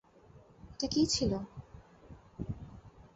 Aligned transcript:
এটা 0.71 0.87
কি 0.93 1.01
ছিল? 1.13 1.31